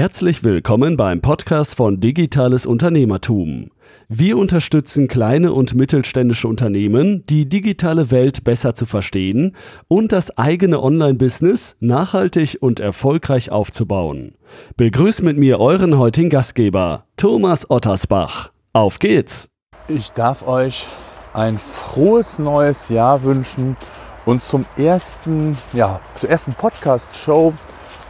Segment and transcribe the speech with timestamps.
[0.00, 3.70] Herzlich willkommen beim Podcast von Digitales Unternehmertum.
[4.08, 9.54] Wir unterstützen kleine und mittelständische Unternehmen, die digitale Welt besser zu verstehen
[9.88, 14.36] und das eigene Online-Business nachhaltig und erfolgreich aufzubauen.
[14.78, 18.52] Begrüßt mit mir euren heutigen Gastgeber, Thomas Ottersbach.
[18.72, 19.50] Auf geht's!
[19.86, 20.86] Ich darf euch
[21.34, 23.76] ein frohes neues Jahr wünschen
[24.24, 27.52] und zum ersten, ja, zur ersten Podcast-Show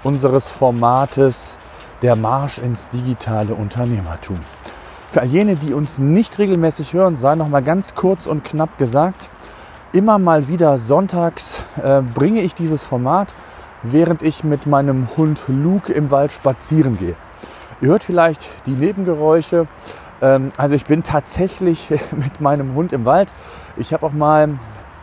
[0.04, 1.58] unseres Formates
[2.02, 4.40] Der Marsch ins digitale Unternehmertum.
[5.10, 8.78] Für all jene, die uns nicht regelmäßig hören, sei noch mal ganz kurz und knapp
[8.78, 9.28] gesagt,
[9.92, 13.34] immer mal wieder sonntags äh, bringe ich dieses Format,
[13.82, 17.16] während ich mit meinem Hund Luke im Wald spazieren gehe.
[17.82, 19.66] Ihr hört vielleicht die Nebengeräusche.
[20.22, 23.30] Ähm, also ich bin tatsächlich mit meinem Hund im Wald.
[23.76, 24.48] Ich habe auch mal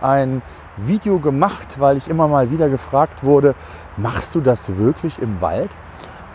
[0.02, 0.41] ein
[0.77, 3.54] Video gemacht, weil ich immer mal wieder gefragt wurde,
[3.98, 5.70] machst du das wirklich im Wald?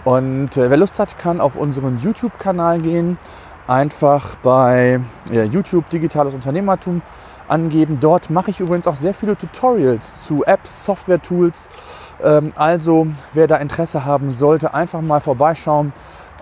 [0.05, 3.19] Und äh, wer Lust hat, kann auf unseren YouTube-Kanal gehen,
[3.67, 5.01] einfach bei
[5.31, 7.03] ja, YouTube Digitales Unternehmertum
[7.49, 7.99] angeben.
[8.01, 11.69] Dort mache ich übrigens auch sehr viele Tutorials zu Apps, Software-Tools.
[12.23, 15.93] Ähm, also wer da Interesse haben sollte, einfach mal vorbeischauen,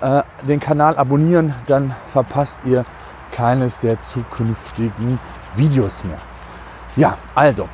[0.01, 2.85] äh, den Kanal abonnieren, dann verpasst ihr
[3.33, 5.19] keines der zukünftigen
[5.55, 6.19] Videos mehr.
[6.97, 7.69] Ja, also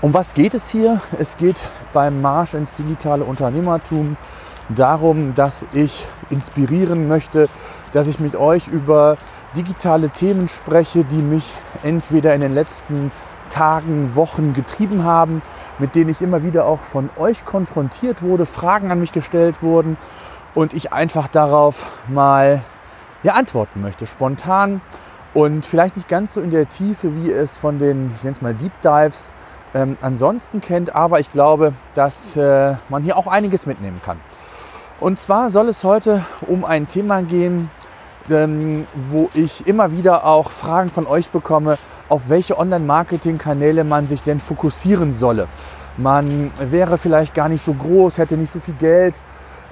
[0.00, 1.00] um was geht es hier?
[1.18, 1.56] Es geht
[1.92, 4.16] beim Marsch ins digitale Unternehmertum
[4.68, 7.48] darum, dass ich inspirieren möchte,
[7.92, 9.16] dass ich mit euch über
[9.56, 13.10] digitale Themen spreche, die mich entweder in den letzten
[13.50, 15.42] Tagen, Wochen getrieben haben,
[15.78, 19.96] mit denen ich immer wieder auch von euch konfrontiert wurde, Fragen an mich gestellt wurden
[20.54, 22.62] und ich einfach darauf mal
[23.22, 24.80] ja, antworten möchte, spontan
[25.34, 28.42] und vielleicht nicht ganz so in der Tiefe, wie es von den, ich nenne es
[28.42, 29.32] mal Deep Dives,
[29.74, 30.94] ähm, ansonsten kennt.
[30.94, 34.18] Aber ich glaube, dass äh, man hier auch einiges mitnehmen kann.
[35.00, 37.70] Und zwar soll es heute um ein Thema gehen,
[38.30, 44.22] ähm, wo ich immer wieder auch Fragen von euch bekomme, auf welche Online-Marketing-Kanäle man sich
[44.22, 45.46] denn fokussieren solle.
[45.96, 49.14] Man wäre vielleicht gar nicht so groß, hätte nicht so viel Geld,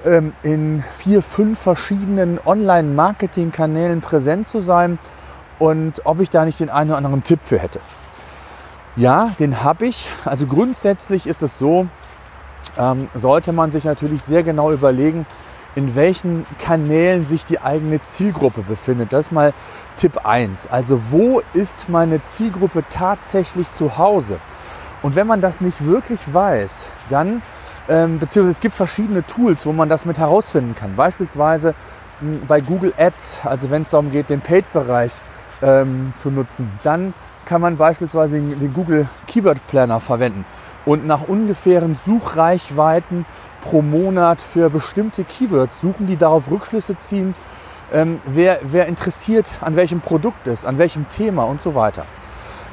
[0.05, 4.97] ähm, in vier, fünf verschiedenen Online-Marketing-Kanälen präsent zu sein
[5.59, 7.79] und ob ich da nicht den einen oder anderen Tipp für hätte.
[8.95, 10.09] Ja, den habe ich.
[10.25, 11.87] Also grundsätzlich ist es so,
[12.77, 15.25] ähm, sollte man sich natürlich sehr genau überlegen,
[15.75, 19.13] in welchen Kanälen sich die eigene Zielgruppe befindet.
[19.13, 19.53] Das ist mal
[19.95, 20.67] Tipp 1.
[20.71, 24.39] Also wo ist meine Zielgruppe tatsächlich zu Hause?
[25.03, 27.43] Und wenn man das nicht wirklich weiß, dann,
[27.87, 30.95] ähm, beziehungsweise es gibt verschiedene Tools, wo man das mit herausfinden kann.
[30.95, 31.75] Beispielsweise
[32.21, 35.11] mh, hm, bei Google Ads, also wenn es darum geht, den Paid-Bereich
[35.61, 36.71] ähm, zu nutzen.
[36.83, 37.13] Dann
[37.45, 40.43] kann man beispielsweise den Google Keyword Planner verwenden
[40.87, 43.25] und nach ungefähren Suchreichweiten
[43.61, 47.35] pro Monat für bestimmte Keywords suchen, die darauf Rückschlüsse ziehen,
[47.93, 52.05] ähm, wer, wer interessiert an welchem Produkt ist, an welchem Thema und so weiter.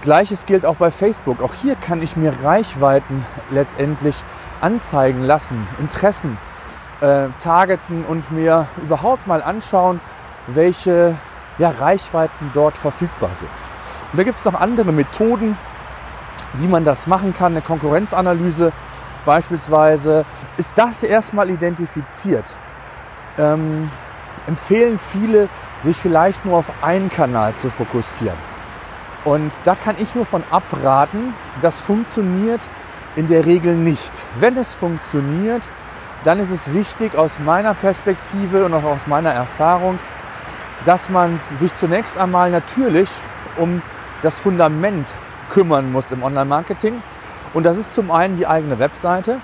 [0.00, 1.42] Gleiches gilt auch bei Facebook.
[1.42, 4.22] Auch hier kann ich mir Reichweiten letztendlich
[4.60, 6.38] anzeigen lassen, Interessen
[7.00, 10.00] äh, targeten und mir überhaupt mal anschauen,
[10.46, 11.16] welche
[11.58, 13.50] ja, Reichweiten dort verfügbar sind.
[14.12, 15.56] Und da gibt es noch andere Methoden,
[16.58, 17.52] wie man das machen kann.
[17.52, 18.72] Eine Konkurrenzanalyse
[19.24, 20.24] beispielsweise.
[20.56, 22.44] Ist das erstmal identifiziert?
[23.38, 23.90] Ähm,
[24.46, 25.48] empfehlen viele,
[25.82, 28.36] sich vielleicht nur auf einen Kanal zu fokussieren.
[29.24, 32.60] Und da kann ich nur von abraten, das funktioniert
[33.16, 34.12] in der Regel nicht.
[34.38, 35.62] Wenn es funktioniert,
[36.24, 39.98] dann ist es wichtig aus meiner Perspektive und auch aus meiner Erfahrung,
[40.84, 43.08] dass man sich zunächst einmal natürlich
[43.56, 43.82] um
[44.22, 45.08] das Fundament
[45.54, 47.02] kümmern muss im Online-Marketing.
[47.54, 49.40] Und das ist zum einen die eigene Webseite.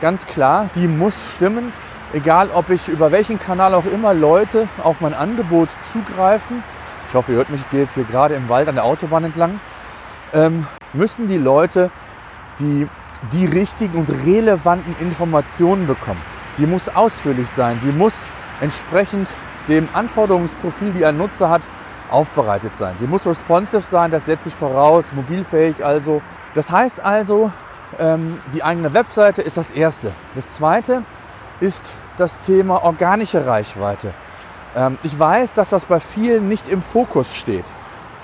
[0.00, 1.72] Ganz klar, die muss stimmen.
[2.12, 6.62] Egal, ob ich über welchen Kanal auch immer Leute auf mein Angebot zugreifen.
[7.08, 9.24] Ich hoffe, ihr hört mich, ich gehe jetzt hier gerade im Wald an der Autobahn
[9.24, 9.60] entlang.
[10.32, 11.90] Ähm, müssen die Leute
[12.58, 12.88] die,
[13.32, 16.20] die richtigen und relevanten Informationen bekommen.
[16.58, 17.80] Die muss ausführlich sein.
[17.84, 18.14] Die muss
[18.60, 19.28] entsprechend
[19.68, 21.62] dem Anforderungsprofil, die ein Nutzer hat,
[22.10, 22.94] aufbereitet sein.
[22.98, 26.22] Sie muss responsive sein, das setze ich voraus, mobilfähig also.
[26.54, 27.50] Das heißt also,
[27.98, 30.12] ähm, die eigene Webseite ist das Erste.
[30.34, 31.02] Das Zweite
[31.60, 34.12] ist das Thema organische Reichweite.
[34.76, 37.64] Ähm, ich weiß, dass das bei vielen nicht im Fokus steht.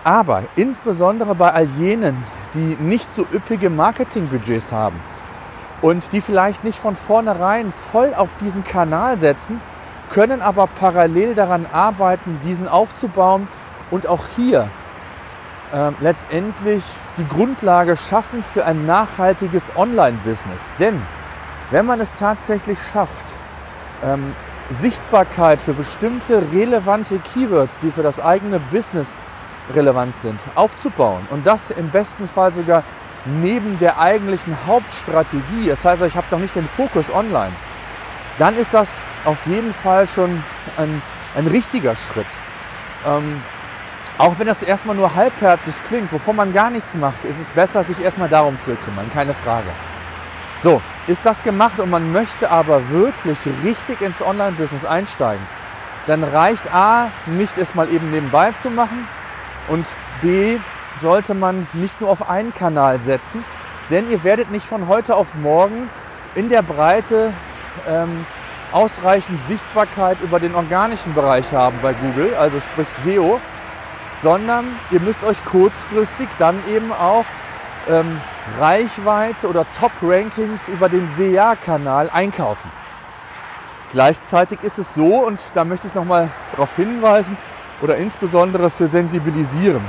[0.05, 2.23] Aber insbesondere bei all jenen,
[2.55, 4.99] die nicht so üppige Marketingbudgets haben
[5.83, 9.61] und die vielleicht nicht von vornherein voll auf diesen Kanal setzen,
[10.09, 13.47] können aber parallel daran arbeiten, diesen aufzubauen
[13.91, 14.69] und auch hier
[15.73, 16.85] äh, letztendlich
[17.17, 20.61] die Grundlage schaffen für ein nachhaltiges Online-Business.
[20.79, 21.01] Denn
[21.71, 23.25] wenn man es tatsächlich schafft,
[24.05, 24.35] ähm,
[24.71, 29.09] Sichtbarkeit für bestimmte relevante Keywords, die für das eigene Business
[29.75, 31.27] relevant sind, aufzubauen.
[31.31, 32.83] Und das im besten Fall sogar
[33.25, 35.69] neben der eigentlichen Hauptstrategie.
[35.69, 37.53] Das heißt, ich habe doch nicht den Fokus online.
[38.39, 38.89] Dann ist das
[39.25, 40.43] auf jeden Fall schon
[40.77, 41.03] ein,
[41.37, 42.27] ein richtiger Schritt.
[43.07, 43.43] Ähm,
[44.21, 47.85] auch wenn das erstmal nur halbherzig klingt, bevor man gar nichts macht, ist es besser,
[47.85, 49.69] sich erstmal darum zu kümmern, keine Frage.
[50.63, 55.43] So, ist das gemacht und man möchte aber wirklich richtig ins Online-Business einsteigen,
[56.07, 59.09] dann reicht A, nicht es mal eben nebenbei zu machen
[59.69, 59.87] und
[60.21, 60.59] B,
[61.01, 63.43] sollte man nicht nur auf einen Kanal setzen,
[63.89, 65.89] denn ihr werdet nicht von heute auf morgen
[66.35, 67.33] in der Breite
[67.89, 68.27] ähm,
[68.71, 73.41] ausreichend Sichtbarkeit über den organischen Bereich haben bei Google, also sprich SEO,
[74.23, 77.25] sondern ihr müsst euch kurzfristig dann eben auch
[77.89, 78.21] ähm,
[78.59, 82.71] Reichweite oder Top-Rankings über den SEA-Kanal einkaufen.
[83.93, 87.37] Gleichzeitig ist es so, und da möchte ich nochmal darauf hinweisen
[87.81, 89.83] oder insbesondere für sensibilisieren.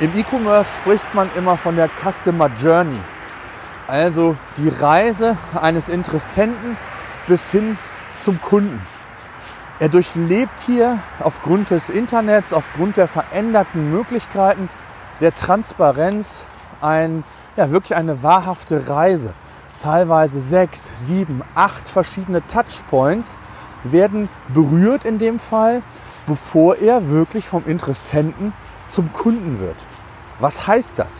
[0.00, 3.00] Im E-Commerce spricht man immer von der Customer Journey,
[3.86, 6.76] also die Reise eines Interessenten
[7.26, 7.78] bis hin
[8.22, 8.80] zum Kunden.
[9.82, 14.68] Er durchlebt hier aufgrund des Internets, aufgrund der veränderten Möglichkeiten
[15.18, 16.44] der Transparenz
[16.80, 17.24] ein,
[17.56, 19.32] ja, wirklich eine wahrhafte Reise.
[19.80, 23.40] Teilweise sechs, sieben, acht verschiedene Touchpoints
[23.82, 25.82] werden berührt in dem Fall,
[26.28, 28.52] bevor er wirklich vom Interessenten
[28.86, 29.84] zum Kunden wird.
[30.38, 31.14] Was heißt das?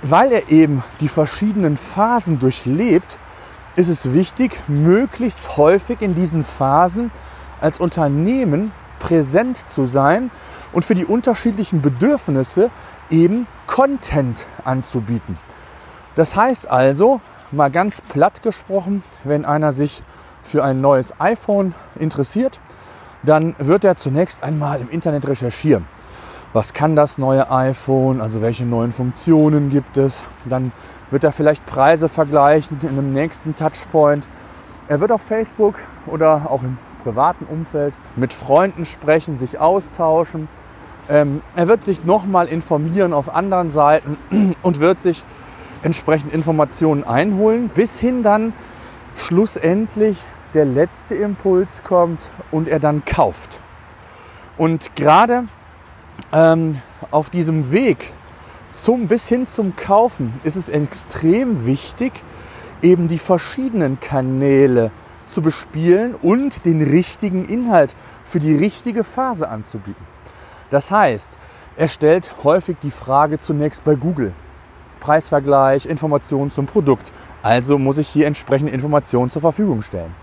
[0.00, 3.18] Weil er eben die verschiedenen Phasen durchlebt,
[3.76, 7.10] ist es wichtig, möglichst häufig in diesen Phasen
[7.60, 10.30] als Unternehmen präsent zu sein
[10.72, 12.70] und für die unterschiedlichen Bedürfnisse
[13.10, 15.38] eben Content anzubieten.
[16.14, 17.20] Das heißt also,
[17.50, 20.02] mal ganz platt gesprochen, wenn einer sich
[20.42, 22.60] für ein neues iPhone interessiert,
[23.22, 25.86] dann wird er zunächst einmal im Internet recherchieren.
[26.52, 28.20] Was kann das neue iPhone?
[28.20, 30.22] Also welche neuen Funktionen gibt es?
[30.46, 30.72] Dann
[31.10, 34.26] wird er vielleicht Preise vergleichen in einem nächsten Touchpoint.
[34.88, 40.48] Er wird auf Facebook oder auch im privaten Umfeld mit Freunden sprechen, sich austauschen.
[41.08, 44.16] Ähm, er wird sich nochmal informieren auf anderen Seiten
[44.62, 45.24] und wird sich
[45.82, 48.52] entsprechend Informationen einholen, bis hin dann
[49.16, 50.18] schlussendlich
[50.54, 53.60] der letzte Impuls kommt und er dann kauft.
[54.58, 55.44] Und gerade
[56.32, 56.80] ähm,
[57.10, 58.12] auf diesem Weg
[58.70, 62.22] zum, bis hin zum Kaufen ist es extrem wichtig,
[62.82, 64.90] eben die verschiedenen Kanäle
[65.30, 67.94] zu bespielen und den richtigen Inhalt
[68.24, 70.06] für die richtige Phase anzubieten.
[70.70, 71.36] Das heißt,
[71.76, 74.32] er stellt häufig die Frage zunächst bei Google.
[75.00, 77.12] Preisvergleich, Informationen zum Produkt.
[77.42, 80.14] Also muss ich hier entsprechende Informationen zur Verfügung stellen.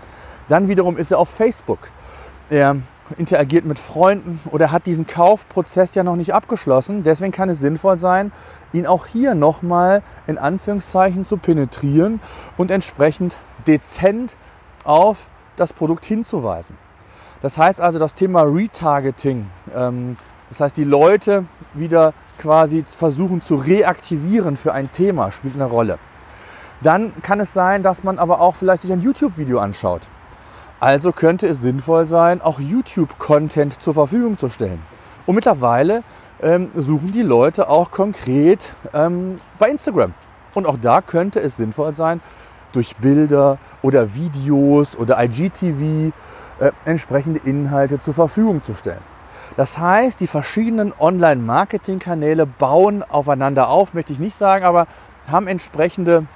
[0.46, 1.90] Dann wiederum ist er auf Facebook.
[2.48, 2.76] Er
[3.16, 7.02] interagiert mit Freunden oder hat diesen Kaufprozess ja noch nicht abgeschlossen.
[7.02, 8.32] Deswegen kann es sinnvoll sein,
[8.72, 12.20] ihn auch hier nochmal in Anführungszeichen zu penetrieren
[12.56, 14.36] und entsprechend dezent
[14.88, 16.76] auf das Produkt hinzuweisen.
[17.42, 20.16] Das heißt also, das Thema Retargeting, ähm,
[20.48, 21.44] das heißt, die Leute
[21.74, 25.98] wieder quasi versuchen zu reaktivieren für ein Thema, spielt eine Rolle.
[26.80, 30.02] Dann kann es sein, dass man aber auch vielleicht sich ein YouTube-Video anschaut.
[30.80, 34.80] Also könnte es sinnvoll sein, auch YouTube-Content zur Verfügung zu stellen.
[35.26, 36.02] Und mittlerweile
[36.40, 40.14] ähm, suchen die Leute auch konkret ähm, bei Instagram.
[40.54, 42.20] Und auch da könnte es sinnvoll sein,
[42.72, 46.12] durch Bilder oder Videos oder IGTV
[46.60, 49.02] äh, entsprechende Inhalte zur Verfügung zu stellen.
[49.56, 54.86] Das heißt, die verschiedenen Online-Marketing-Kanäle bauen aufeinander auf, möchte ich nicht sagen, aber
[55.30, 56.26] haben entsprechende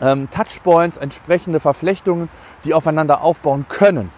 [0.00, 2.28] ähm, Touchpoints, entsprechende Verflechtungen,
[2.64, 4.10] die aufeinander aufbauen können.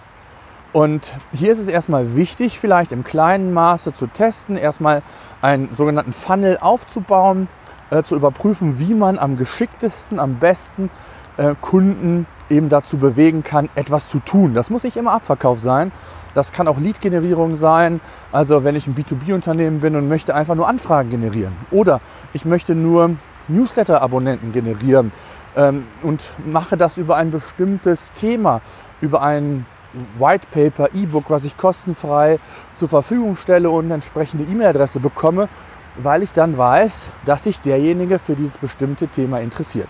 [0.72, 5.02] Und hier ist es erstmal wichtig, vielleicht im kleinen Maße zu testen, erstmal
[5.40, 7.48] einen sogenannten Funnel aufzubauen,
[7.90, 10.90] äh, zu überprüfen, wie man am geschicktesten, am besten
[11.36, 14.54] äh, Kunden eben dazu bewegen kann, etwas zu tun.
[14.54, 15.92] Das muss nicht immer Abverkauf sein.
[16.34, 18.00] Das kann auch Lead-Generierung sein.
[18.32, 21.52] Also wenn ich ein B2B-Unternehmen bin und möchte einfach nur Anfragen generieren.
[21.70, 22.00] Oder
[22.32, 23.16] ich möchte nur
[23.48, 25.12] Newsletter-Abonnenten generieren
[25.56, 28.60] ähm, und mache das über ein bestimmtes Thema,
[29.00, 29.66] über ein
[30.18, 32.38] White Paper, E-Book, was ich kostenfrei
[32.74, 35.48] zur Verfügung stelle und eine entsprechende E-Mail-Adresse bekomme,
[35.96, 39.88] weil ich dann weiß, dass sich derjenige für dieses bestimmte Thema interessiert.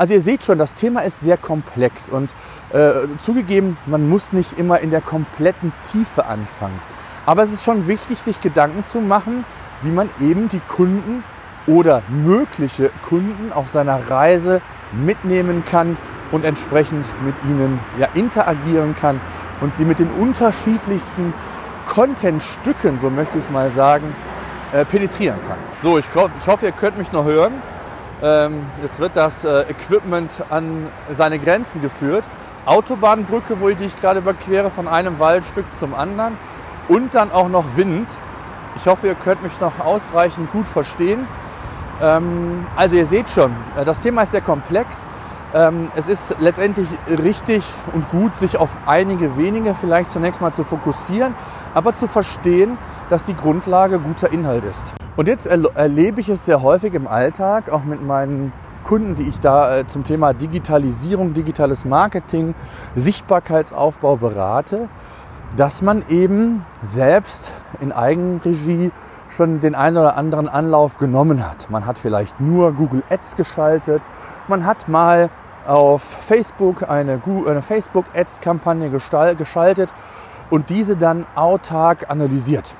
[0.00, 2.32] Also ihr seht schon, das Thema ist sehr komplex und
[2.72, 6.80] äh, zugegeben, man muss nicht immer in der kompletten Tiefe anfangen.
[7.26, 9.44] Aber es ist schon wichtig, sich Gedanken zu machen,
[9.82, 11.22] wie man eben die Kunden
[11.66, 15.98] oder mögliche Kunden auf seiner Reise mitnehmen kann
[16.32, 19.20] und entsprechend mit ihnen ja, interagieren kann
[19.60, 21.34] und sie mit den unterschiedlichsten
[21.86, 24.16] Contentstücken, so möchte ich es mal sagen,
[24.72, 25.58] äh, penetrieren kann.
[25.82, 27.52] So, ich, ich, hoffe, ihr könnt mich noch hören.
[28.22, 32.24] Ähm, jetzt wird das äh, Equipment an seine Grenzen geführt.
[32.66, 36.36] Autobahnbrücke, wo ich, die ich gerade überquere, von einem Waldstück zum anderen.
[36.88, 38.08] Und dann auch noch Wind.
[38.76, 41.26] Ich hoffe, ihr könnt mich noch ausreichend gut verstehen.
[42.02, 45.08] Ähm, also ihr seht schon, äh, das Thema ist sehr komplex.
[45.52, 50.62] Ähm, es ist letztendlich richtig und gut, sich auf einige wenige vielleicht zunächst mal zu
[50.62, 51.34] fokussieren,
[51.74, 52.78] aber zu verstehen,
[53.10, 54.94] dass die Grundlage guter Inhalt ist.
[55.16, 58.52] Und jetzt erlebe ich es sehr häufig im Alltag, auch mit meinen
[58.84, 62.54] Kunden, die ich da äh, zum Thema Digitalisierung, digitales Marketing,
[62.94, 64.88] Sichtbarkeitsaufbau berate,
[65.56, 68.92] dass man eben selbst in Eigenregie
[69.36, 71.68] schon den einen oder anderen Anlauf genommen hat.
[71.70, 74.00] Man hat vielleicht nur Google Ads geschaltet,
[74.48, 75.28] man hat mal
[75.66, 79.90] auf Facebook eine, eine Facebook Ads Kampagne geschaltet
[80.48, 82.72] und diese dann autark analysiert.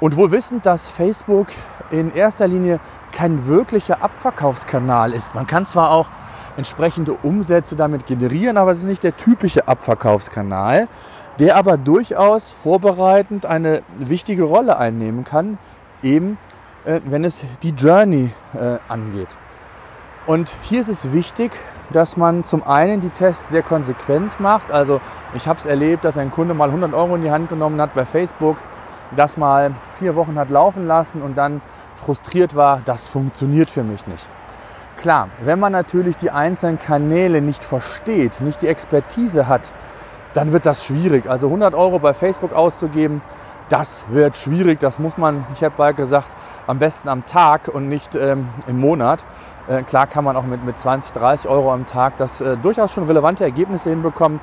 [0.00, 1.48] Und wohl wissend, dass Facebook
[1.90, 2.80] in erster Linie
[3.12, 5.34] kein wirklicher Abverkaufskanal ist.
[5.34, 6.08] Man kann zwar auch
[6.56, 10.88] entsprechende Umsätze damit generieren, aber es ist nicht der typische Abverkaufskanal,
[11.38, 15.58] der aber durchaus vorbereitend eine wichtige Rolle einnehmen kann,
[16.02, 16.36] eben
[16.84, 19.28] äh, wenn es die Journey äh, angeht.
[20.26, 21.52] Und hier ist es wichtig,
[21.90, 24.70] dass man zum einen die Tests sehr konsequent macht.
[24.70, 25.00] Also
[25.34, 27.94] ich habe es erlebt, dass ein Kunde mal 100 Euro in die Hand genommen hat
[27.94, 28.58] bei Facebook
[29.16, 31.60] das mal vier Wochen hat laufen lassen und dann
[31.96, 34.28] frustriert war, das funktioniert für mich nicht.
[34.96, 39.72] Klar, wenn man natürlich die einzelnen Kanäle nicht versteht, nicht die Expertise hat,
[40.34, 41.28] dann wird das schwierig.
[41.28, 43.22] Also 100 Euro bei Facebook auszugeben,
[43.68, 44.80] das wird schwierig.
[44.80, 46.28] Das muss man, ich habe bald gesagt,
[46.66, 49.24] am besten am Tag und nicht ähm, im Monat.
[49.68, 52.92] Äh, klar kann man auch mit, mit 20, 30 Euro am Tag das äh, durchaus
[52.92, 54.40] schon relevante Ergebnisse hinbekommen.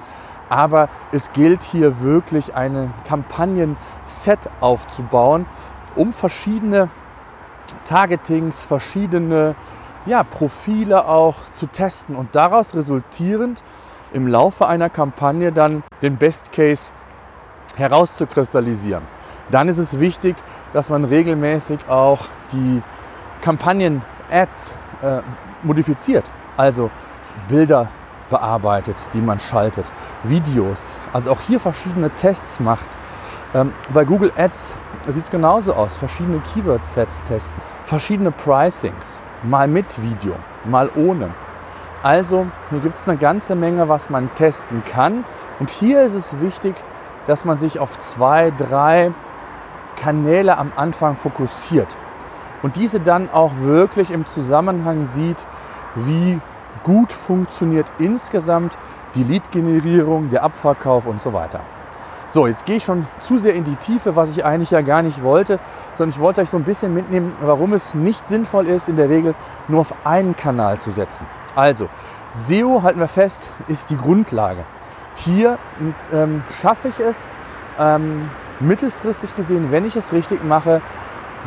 [0.49, 5.45] Aber es gilt hier wirklich eine Kampagnen-Set aufzubauen,
[5.95, 6.89] um verschiedene
[7.83, 9.55] Targetings, verschiedene
[10.05, 13.63] ja, Profile auch zu testen und daraus resultierend
[14.13, 16.89] im Laufe einer Kampagne dann den Best Case
[17.75, 19.03] herauszukristallisieren.
[19.49, 20.35] Dann ist es wichtig,
[20.73, 22.19] dass man regelmäßig auch
[22.51, 22.81] die
[23.41, 25.21] Kampagnen-Ads äh,
[25.63, 26.25] modifiziert.
[26.57, 26.89] Also
[27.47, 27.89] Bilder
[28.29, 29.85] bearbeitet, die man schaltet,
[30.23, 32.89] Videos, also auch hier verschiedene Tests macht.
[33.53, 34.75] Ähm, bei Google Ads
[35.07, 41.31] sieht es genauso aus, verschiedene Keyword-Sets testen, verschiedene Pricings, mal mit Video, mal ohne.
[42.03, 45.25] Also hier gibt es eine ganze Menge, was man testen kann.
[45.59, 46.75] Und hier ist es wichtig,
[47.25, 49.11] dass man sich auf zwei, drei
[49.95, 51.87] Kanäle am Anfang fokussiert
[52.61, 55.45] und diese dann auch wirklich im Zusammenhang sieht,
[55.95, 56.39] wie
[56.83, 58.77] gut funktioniert insgesamt
[59.15, 61.61] die Lead-Generierung, der Abverkauf und so weiter.
[62.29, 65.01] So, jetzt gehe ich schon zu sehr in die Tiefe, was ich eigentlich ja gar
[65.01, 65.59] nicht wollte,
[65.97, 69.09] sondern ich wollte euch so ein bisschen mitnehmen, warum es nicht sinnvoll ist, in der
[69.09, 69.35] Regel
[69.67, 71.25] nur auf einen Kanal zu setzen.
[71.55, 71.87] Also,
[72.33, 74.65] SEO, halten wir fest, ist die Grundlage.
[75.15, 75.57] Hier
[76.11, 77.29] ähm, schaffe ich es,
[77.79, 78.29] ähm,
[78.59, 80.81] mittelfristig gesehen, wenn ich es richtig mache,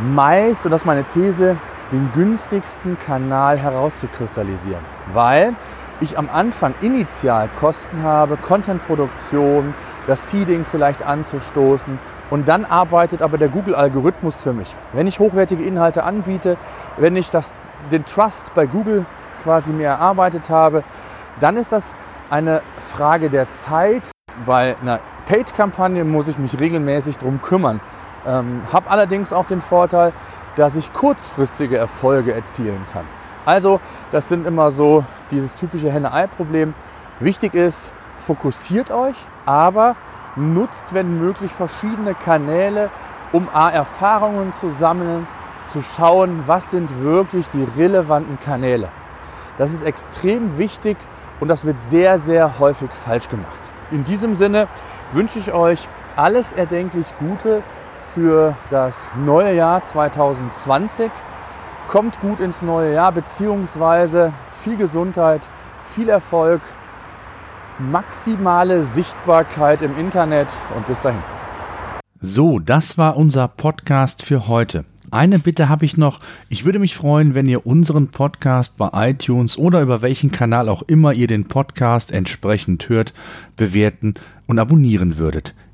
[0.01, 1.57] meist, und das ist meine These,
[1.93, 4.85] den günstigsten Kanal herauszukristallisieren.
[5.13, 5.55] Weil
[6.01, 9.75] ich am Anfang initial Kosten habe, Contentproduktion,
[10.07, 11.99] das Seeding vielleicht anzustoßen
[12.31, 14.75] und dann arbeitet aber der Google-Algorithmus für mich.
[14.93, 16.57] Wenn ich hochwertige Inhalte anbiete,
[16.97, 17.55] wenn ich das,
[17.91, 19.07] den Trust bei Google
[19.43, 20.85] quasi mir erarbeitet habe,
[21.41, 21.95] dann ist das
[22.31, 24.11] eine Frage der Zeit.
[24.47, 27.81] Bei einer Paid-Kampagne muss ich mich regelmäßig darum kümmern.
[28.27, 30.13] Ähm, habe allerdings auch den Vorteil,
[30.59, 33.05] dass ich kurzfristige Erfolge erzielen kann.
[33.47, 36.75] Also, das sind immer so dieses typische Henne-Ei-Problem.
[37.21, 39.95] Wichtig ist, fokussiert euch, aber
[40.35, 42.91] nutzt, wenn möglich, verschiedene Kanäle,
[43.31, 45.29] um A, Erfahrungen zu sammeln,
[45.69, 48.89] zu schauen, was sind wirklich die relevanten Kanäle.
[49.59, 50.97] Das ist extrem wichtig
[51.39, 53.61] und das wird sehr, sehr häufig falsch gemacht.
[53.91, 54.67] In diesem Sinne
[55.13, 57.63] wünsche ich euch alles erdenklich Gute
[58.19, 61.09] für das neue Jahr 2020.
[61.87, 65.41] Kommt gut ins neue Jahr, beziehungsweise viel Gesundheit,
[65.87, 66.61] viel Erfolg,
[67.79, 71.23] maximale Sichtbarkeit im Internet und bis dahin.
[72.21, 74.85] So, das war unser Podcast für heute.
[75.13, 76.19] Eine Bitte habe ich noch.
[76.49, 80.83] Ich würde mich freuen, wenn ihr unseren Podcast bei iTunes oder über welchen Kanal auch
[80.83, 83.15] immer ihr den Podcast entsprechend hört,
[83.55, 84.15] bewerten
[84.49, 85.55] und abonnieren würdet.